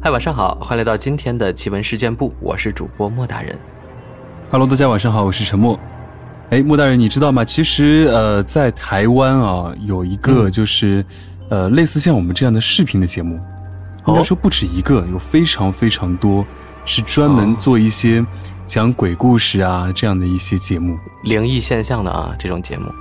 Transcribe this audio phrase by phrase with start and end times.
[0.00, 3.58] 嗨，晚上好，欢迎来到今天的奇闻事件部，我是主播莫大人。
[4.50, 5.78] Hello，大家晚上好，我是陈默。
[6.50, 7.44] 哎，莫大人，你知道吗？
[7.44, 11.04] 其实，呃，在台湾啊，有一个就是，
[11.48, 13.40] 呃，类似像我们这样的视频的节目，
[14.06, 16.44] 应该说不止一个，有非常非常多，
[16.84, 18.24] 是专门做一些
[18.66, 22.92] 讲鬼故事啊这样的一些节目，灵异现象的啊这种节目。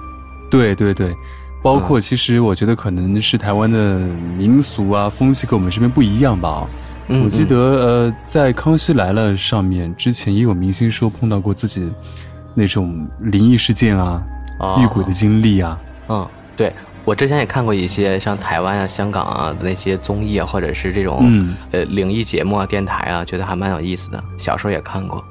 [0.50, 1.14] 对对对。
[1.64, 3.98] 包括，其实我觉得可能是台湾的
[4.38, 6.68] 民俗啊风气跟我们这边不一样吧。
[7.08, 11.90] 我记得呃，在《康熙来了》上面之前也有明星说碰到过自己
[12.54, 14.22] 那种灵异事件啊、
[14.80, 15.80] 遇鬼的经历啊。
[16.10, 16.72] 嗯，对
[17.06, 24.22] 我之前也看过一些像台湾啊、香港啊那些综艺啊，或者是这种呃灵异节目啊、电台啊，觉得还蛮有意思的。
[24.38, 25.24] 小时候也看过。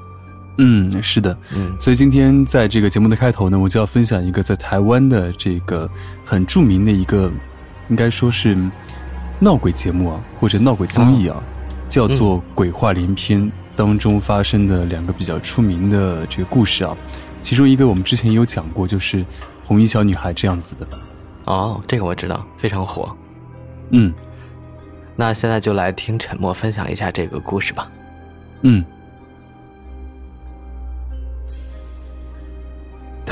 [0.57, 5.89] 嗯，是的，嗯，所以今天在这个节目的开头呢，我就要分享一个在台湾的这个
[6.23, 7.31] 很著名的一个，
[7.89, 8.55] 应该说是
[9.39, 11.41] 闹鬼节目啊，或者闹鬼综艺啊，
[11.89, 13.41] 叫做《鬼话连篇》
[13.75, 16.95] 当中发生的两个比较出名的这个故事啊，
[17.41, 19.25] 其中一个我们之前也有讲过，就是
[19.63, 20.87] 红衣小女孩这样子的。
[21.45, 23.11] 哦，这个我知道，非常火。
[23.89, 24.13] 嗯，
[25.15, 27.89] 那现在就来听沉默分享一下这个故事吧。
[28.61, 28.85] 嗯。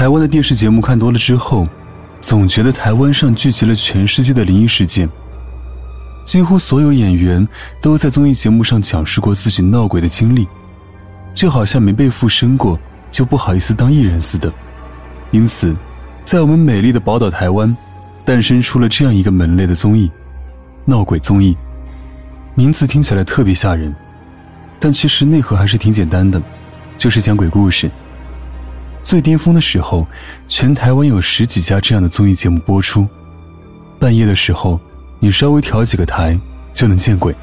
[0.02, 1.68] 台湾的电视节目看多了之后，
[2.20, 5.08] 总觉得台湾上聚集了全世界的灵异事件。
[6.26, 7.48] 几乎所有演员
[7.80, 10.48] 都在综艺节目上讲述过自己闹鬼的经历，
[11.36, 12.80] 就好像没被附身过
[13.12, 14.52] 就不好意思当艺人似的。
[15.30, 15.76] 因此，
[16.24, 17.78] 在我们美丽的宝岛台湾，
[18.26, 20.12] 诞生出了这样一个门类的综艺——
[20.84, 21.56] 闹鬼综艺。
[22.56, 23.94] 名字听起来特别吓人，
[24.80, 26.42] 但其实内核还是挺简单的，
[26.98, 27.88] 就是讲鬼故事。
[29.04, 30.08] 最巅峰的时候，
[30.48, 33.08] 全台湾有十几家这样的综艺节目播出。
[34.00, 34.80] 半夜的时候，
[35.20, 36.40] 你稍微调几个台
[36.74, 37.36] 就能见鬼。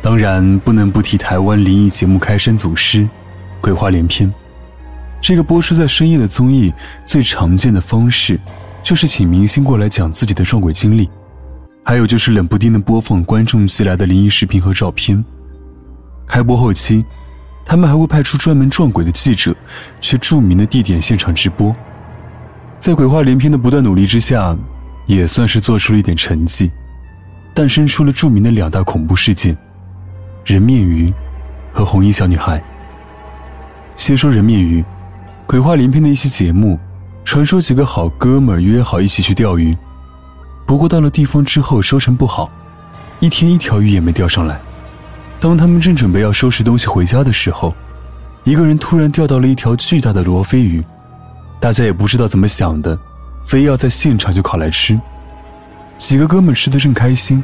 [0.00, 3.02] 当然，不能不提台湾灵异节目开山祖师
[3.60, 4.28] 《鬼话连篇》。
[5.20, 6.72] 这个播出在深夜的综艺，
[7.06, 8.40] 最常见的方式
[8.82, 11.08] 就是请明星过来讲自己的撞鬼经历，
[11.84, 15.24] 还有就是冷不丁的播放观众寄来的灵异视频和照片。
[16.26, 17.04] 开播后期。
[17.64, 19.54] 他们还会派出专门撞鬼的记者，
[20.00, 21.74] 去著名的地点现场直播。
[22.78, 24.56] 在鬼话连篇的不断努力之下，
[25.06, 26.70] 也算是做出了一点成绩，
[27.54, 29.56] 诞生出了著名的两大恐怖事件：
[30.44, 31.12] 人面鱼
[31.72, 32.62] 和红衣小女孩。
[33.96, 34.84] 先说人面鱼，
[35.46, 36.78] 鬼话连篇的一期节目，
[37.24, 39.76] 传说几个好哥们约好一起去钓鱼，
[40.66, 42.50] 不过到了地方之后收成不好，
[43.20, 44.60] 一天一条鱼也没钓上来。
[45.42, 47.74] 当他们正准备要收拾东西回家的时候，
[48.44, 50.80] 一个人突然钓到了一条巨大的罗非鱼，
[51.58, 52.96] 大家也不知道怎么想的，
[53.42, 54.96] 非要在现场就烤来吃。
[55.98, 57.42] 几个哥们吃的正开心，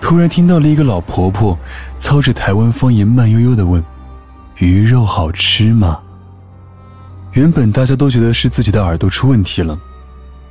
[0.00, 1.58] 突然听到了一个老婆婆
[1.98, 3.84] 操着台湾方言慢悠悠的问
[4.56, 5.98] ：“鱼肉好吃吗？”
[7.32, 9.78] 原本大家都觉得是自己的耳朵出问题了，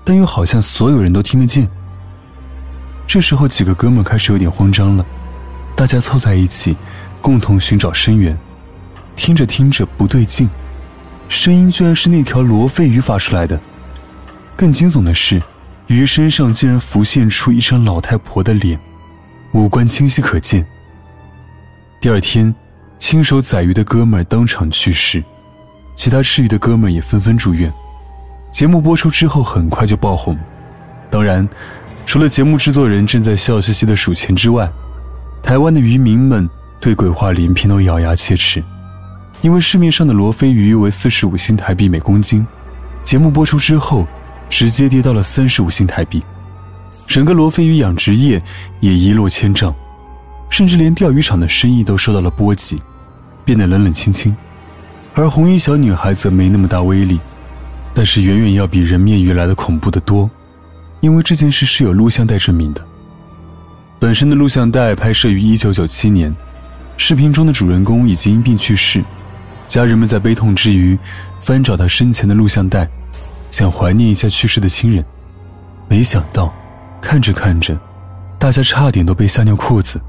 [0.03, 1.67] 但又好像所有人都听得见。
[3.07, 5.03] 这时候，几个哥们开始有点慌张了。
[5.79, 6.75] 大家凑在一起，
[7.21, 8.37] 共同寻找声源。
[9.15, 10.49] 听着听着不对劲，
[11.29, 13.57] 声音居然是那条罗非鱼发出来的。
[14.57, 15.41] 更惊悚的是，
[15.87, 18.77] 鱼身上竟然浮现出一张老太婆的脸，
[19.53, 20.67] 五官清晰可见。
[22.01, 22.53] 第二天，
[22.97, 25.23] 亲手宰鱼的哥们儿当场去世，
[25.95, 27.71] 其他吃鱼的哥们儿也纷纷住院。
[28.51, 30.37] 节目播出之后，很快就爆红。
[31.09, 31.47] 当然，
[32.05, 34.69] 除了节目制作人正在笑嘻嘻的数钱之外，
[35.41, 36.47] 台湾的渔民们
[36.79, 38.63] 对鬼话连篇都咬牙切齿，
[39.41, 42.45] 因为市面上的罗非鱼为四十五新台币每公斤，
[43.03, 44.07] 节目播出之后，
[44.49, 46.23] 直接跌到了三十五新台币，
[47.07, 48.41] 整个罗非鱼养殖业
[48.79, 49.73] 也一落千丈，
[50.49, 52.81] 甚至连钓鱼场的生意都受到了波及，
[53.43, 54.35] 变得冷冷清清。
[55.15, 57.19] 而红衣小女孩则没那么大威力，
[57.93, 60.29] 但是远远要比人面鱼来的恐怖得多，
[61.01, 62.85] 因为这件事是有录像带证明的。
[63.99, 66.33] 本身的录像带拍摄于一九九七年，
[66.95, 69.03] 视频中的主人公已经因病去世，
[69.67, 70.97] 家人们在悲痛之余，
[71.41, 72.87] 翻找他生前的录像带，
[73.51, 75.03] 想怀念一下去世的亲人。
[75.89, 76.53] 没想到，
[77.01, 77.77] 看着看着，
[78.39, 79.99] 大家差点都被吓尿裤子。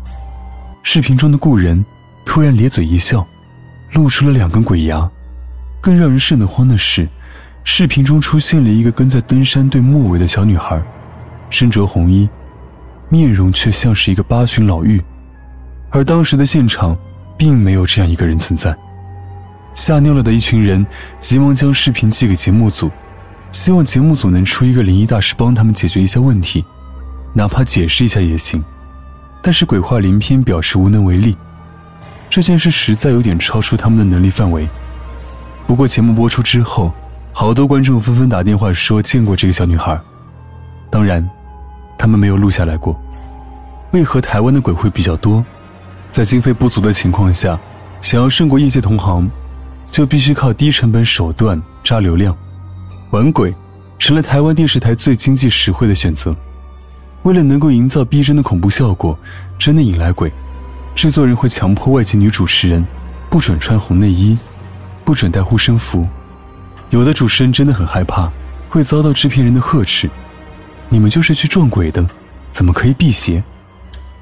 [0.85, 1.85] 视频中的故人
[2.25, 3.27] 突然咧嘴一笑，
[3.95, 5.11] 露出了两根鬼牙。
[5.81, 7.09] 更让人瘆得慌的是，
[7.65, 10.81] 视频中出现了一个跟在登山队末尾的小女孩，
[11.51, 12.29] 身着红衣。
[13.11, 15.03] 面容却像是一个八旬老妪，
[15.91, 16.97] 而当时的现场
[17.37, 18.75] 并没有这样一个人存在。
[19.75, 20.85] 吓尿了的一群人
[21.19, 22.91] 急忙将视频寄给节目组，
[23.53, 26.65] 希望节目组能出一个灵异大师帮他们解决一下问题。
[27.33, 28.63] 哪怕解释一下也行。
[29.43, 31.37] 但是鬼话连篇，表示无能为力。
[32.29, 34.69] 这件事实在有点超出他们的能力范围。
[35.67, 36.93] 不过节目播出之后，
[37.33, 39.99] 好多观众纷纷打电话说见过这个小女孩。
[40.91, 41.29] 当然，
[42.01, 42.99] 他们没有录下来过。
[43.91, 45.45] 为何台湾的鬼会比较多？
[46.11, 47.61] 在经费不足的情况下，
[48.01, 49.31] 想要胜过业界同行，
[49.91, 52.35] 就必须靠低成本手段扎流量。
[53.11, 53.55] 玩鬼
[53.99, 56.35] 成了台湾电视台最经济实惠的选择。
[57.25, 59.19] 为了能够营造逼真的恐怖效果，
[59.59, 60.33] 真的引来鬼，
[60.95, 62.83] 制作人会强迫外籍女主持人
[63.29, 64.39] 不准穿红内衣，
[65.05, 66.09] 不准带护身符。
[66.89, 68.33] 有的主持人真的很害怕，
[68.71, 70.09] 会遭到制片人的呵斥
[70.91, 72.07] ：“你们就是去撞鬼的，
[72.53, 73.43] 怎么可以辟邪？”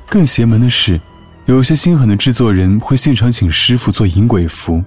[0.08, 1.00] 更邪门的是，
[1.46, 4.82] 有些心狠的制作人会现场请师傅做引鬼符，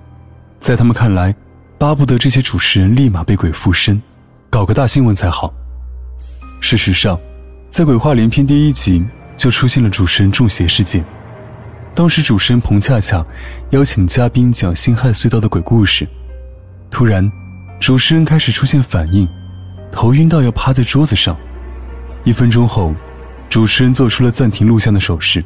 [0.60, 1.36] 在他们看来，
[1.78, 4.02] 巴不得这些主持人立马被鬼附身，
[4.50, 5.54] 搞个大新闻才好。
[6.60, 7.20] 事实上，
[7.70, 9.04] 在鬼话连篇第一集
[9.36, 11.04] 就出现了主持人中邪事件。
[11.94, 13.26] 当时主持人彭恰恰
[13.72, 16.08] 邀请嘉宾讲辛亥隧道的鬼故事，
[16.90, 17.32] 突然，
[17.80, 19.28] 主持人开始出现反应，
[19.92, 21.38] 头晕到要趴在桌子上。
[22.24, 22.94] 一分钟后，
[23.50, 25.44] 主持人做出了暂停录像的手势，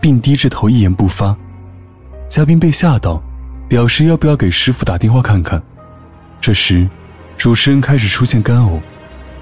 [0.00, 1.36] 并低着头一言不发。
[2.28, 3.22] 嘉宾被吓到，
[3.68, 5.62] 表示要不要给师傅打电话看看。
[6.40, 6.88] 这时，
[7.36, 8.80] 主持人开始出现干呕，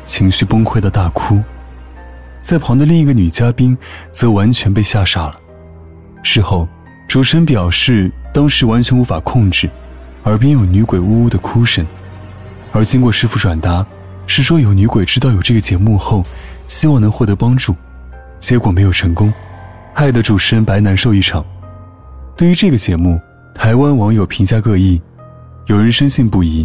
[0.05, 1.43] 情绪崩溃的大哭。
[2.43, 3.77] 在旁的另一个女嘉宾
[4.13, 5.37] 则完全被吓傻了。
[6.23, 6.69] 事后，
[7.09, 9.71] 主持人表示当时完全无法控制，
[10.25, 11.87] 耳边有女鬼呜呜的哭声。
[12.73, 13.85] 而经过师傅转达，
[14.27, 16.25] 是说有女鬼知道有这个节目后，
[16.71, 17.75] 希望能获得帮助，
[18.39, 19.33] 结果没有成功，
[19.93, 21.45] 害得主持人白难受一场。
[22.37, 23.21] 对于这个节目，
[23.53, 25.03] 台湾网友评价各异，
[25.67, 26.61] 有人深信不疑，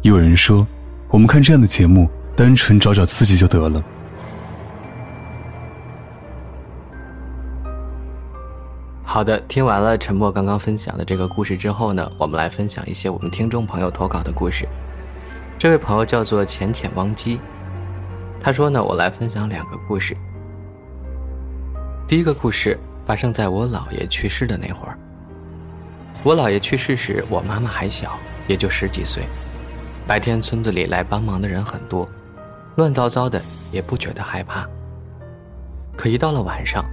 [0.00, 0.66] 也有人说
[1.12, 3.84] ：“我们看这样的节目，单纯找找刺激就得了。”
[9.04, 14.66] 好的，听完了陈默刚刚分享的这个故事之后呢，我们来分享一些我们听众朋友投稿的故事。
[15.58, 17.38] 这位朋友叫做浅浅汪基，
[18.42, 20.16] 他说呢，我来分享两个故事。
[22.08, 24.98] 第一个故事发生在我姥爷去世的那会儿。
[26.22, 29.22] 我姥爷去世时，我妈妈还小，也就十几岁。
[30.06, 32.08] 白天村子里来帮忙的人很多，
[32.76, 33.40] 乱糟糟的
[33.70, 34.66] 也不觉得害怕。
[35.94, 36.84] 可一到了晚上，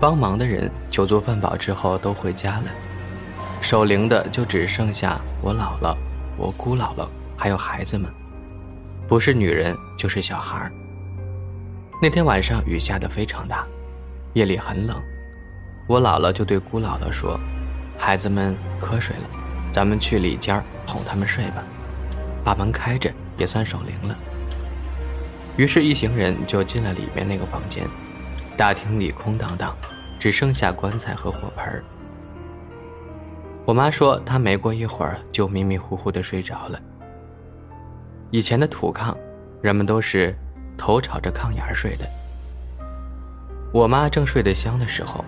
[0.00, 2.64] 帮忙的人酒足饭饱之后都回家了，
[3.60, 5.94] 守灵的就只剩下我姥姥、
[6.36, 7.06] 我姑姥姥
[7.36, 8.10] 还有孩子们，
[9.08, 10.70] 不是女人就是小孩
[12.00, 13.64] 那天晚上雨下得非常大，
[14.34, 15.02] 夜里很冷，
[15.86, 17.40] 我姥姥就对姑姥姥说
[17.96, 19.22] ：“孩子们瞌睡了，
[19.72, 21.64] 咱们去里间哄他们睡吧，
[22.44, 24.16] 把门开着也算守灵了。”
[25.56, 27.88] 于是，一行人就进了里面那个房间。
[28.58, 29.74] 大厅里空荡荡，
[30.20, 31.82] 只剩下棺材和火盆
[33.64, 36.78] 我妈说，她没过一会儿就迷迷糊糊的睡着了。
[38.30, 39.16] 以前的土炕，
[39.62, 40.36] 人们都是
[40.76, 42.04] 头朝着炕沿睡的。
[43.72, 45.24] 我妈正睡得香的时候，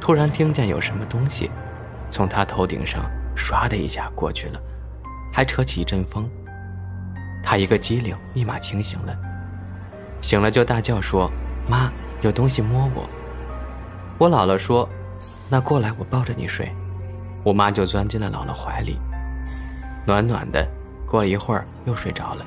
[0.00, 1.50] 突然听见有什么东西
[2.10, 4.60] 从她头顶上唰的一下过去了，
[5.32, 6.30] 还扯起一阵风。
[7.42, 9.16] 她一个机灵，立马清醒了，
[10.20, 11.30] 醒了就大叫说
[11.68, 11.90] ：“妈！”
[12.22, 13.06] 有东西摸我，
[14.16, 14.88] 我姥姥说
[15.50, 16.72] ：“那过来，我抱着你睡。”
[17.44, 18.98] 我妈就钻进了姥姥怀里，
[20.06, 20.66] 暖暖的。
[21.14, 22.44] 过了一会儿又睡着了。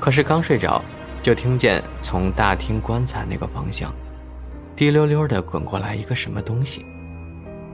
[0.00, 0.82] 可是刚睡着，
[1.22, 3.92] 就听见从大厅棺材那个方向，
[4.74, 6.86] 滴溜溜的滚过来一个什么东西。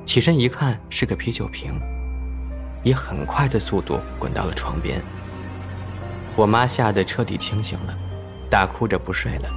[0.05, 1.81] 起身一看，是个啤酒瓶，
[2.83, 5.01] 以很快的速度滚到了床边。
[6.35, 7.97] 我妈吓得彻底清醒了，
[8.51, 9.49] 大哭着不睡了。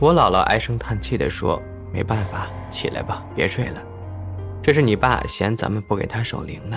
[0.00, 1.62] 我姥姥唉声叹气地说
[1.94, 3.80] ：“没办法，起来吧，别睡了。
[4.60, 6.76] 这是你爸嫌咱们不给他守灵呢。”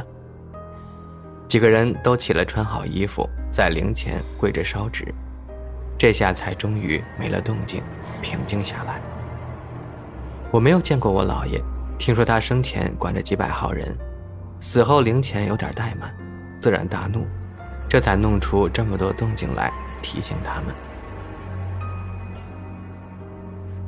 [1.53, 5.05] 几个人都起来，穿好衣服，在灵前跪着烧纸，
[6.00, 7.83] 这下才终于没了动静，
[8.24, 9.00] 平静下来。
[10.50, 11.62] 我没有见过我姥爷，
[12.00, 13.95] 听说他生前管着几百号人，
[14.62, 16.12] 死后灵前有点怠慢，
[16.60, 17.24] 自然大怒，
[17.88, 20.74] 这才弄出这么多动静来提醒他们。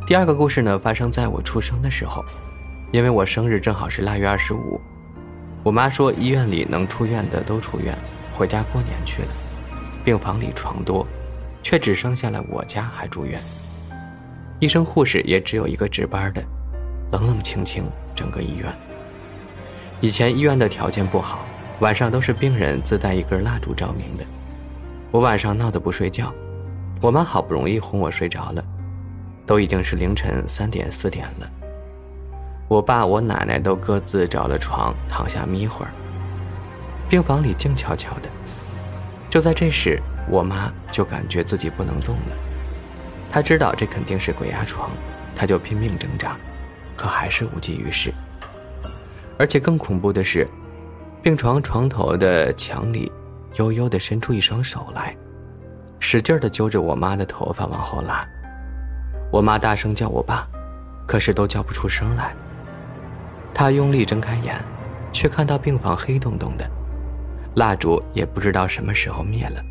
[0.05, 2.23] 第二个故事呢，发生在我出生的时候，
[2.91, 4.79] 因为我生日正好是腊月二十五，
[5.65, 7.97] 我妈说医院里能出院的都出院，
[8.37, 9.29] 回家过年去了，
[10.03, 11.07] 病房里床多，
[11.63, 13.41] 却只剩下了我家还住院，
[14.59, 16.43] 医生护士也只有一个值班的，
[17.11, 17.83] 冷冷清清
[18.15, 18.71] 整个医院。
[20.01, 21.39] 以前医院的条件不好，
[21.79, 24.23] 晚上都是病人自带一根蜡烛照明的，
[25.09, 26.31] 我晚上闹得不睡觉，
[27.01, 28.63] 我妈好不容易哄我睡着了，
[29.47, 31.49] 都已经是凌晨三点四点了。
[32.67, 35.91] 我爸、我奶奶都各自找了床躺下眯会儿。
[37.07, 38.29] 病房里静悄悄的。
[39.29, 42.35] 就在这时，我妈就感觉自己不能动了。
[43.29, 44.89] 她知道这肯定是鬼压床，
[45.35, 46.35] 她就拼命挣扎，
[46.95, 48.11] 可还是无济于事。
[49.37, 50.47] 而且更恐怖的是，
[51.21, 53.11] 病床床头的墙里
[53.55, 55.15] 悠悠地伸出一双手来，
[55.99, 58.25] 使劲地揪着我妈的头发往后拉。
[59.31, 60.47] 我妈大声叫我爸，
[61.05, 62.33] 可是都叫不出声来。
[63.57, 64.53] 他用力睁开眼，
[65.13, 66.69] 却看到病房黑洞洞的，
[67.55, 69.63] 蜡烛也不知道什么时候灭了。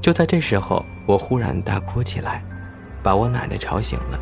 [0.00, 2.42] 就在这时候，我忽然大哭起来，
[3.02, 4.18] 把我奶奶吵醒了。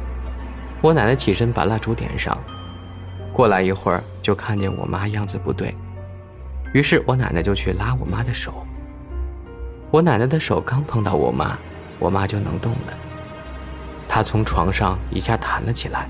[0.83, 2.37] 我奶奶起身把蜡烛点上。
[3.33, 5.73] 过来一会儿，就看见我妈样子不对，
[6.75, 8.67] 于是我奶奶就去拉我妈的手。
[9.93, 11.57] 我奶奶的手刚碰到我妈，
[12.01, 12.93] 我妈就能动了。
[14.09, 16.09] 她从床上一下弹了起来。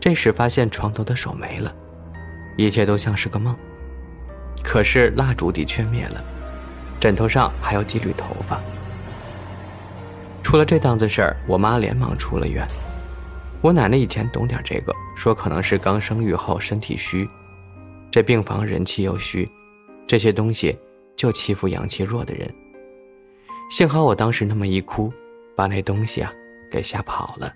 [0.00, 1.74] 这时发现床头的手没了，
[2.56, 3.56] 一切都像是个梦。
[4.62, 6.22] 可是蜡烛的确灭了，
[7.00, 8.60] 枕头上还有几缕头发。
[10.42, 12.66] 出了这档子事儿，我妈连忙出了院。
[13.60, 17.28] 我奶奶以前懂点这个，说可能是刚生育后身体虚，
[18.10, 19.46] 这病房人气又虚，
[20.06, 20.76] 这些东西
[21.16, 22.48] 就欺负阳气弱的人。
[23.68, 25.12] 幸好我当时那么一哭，
[25.56, 26.32] 把那东西啊
[26.70, 27.52] 给吓跑了。